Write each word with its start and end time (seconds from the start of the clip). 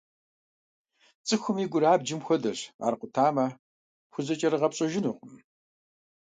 ЦӀыхум 1.27 1.57
и 1.63 1.65
гур 1.71 1.83
абджым 1.93 2.21
хуэдэщ, 2.25 2.59
ар 2.87 2.93
къутамэ, 2.99 3.45
пхузэкӀэрыгъэпщӀэжынукъым. 4.09 5.33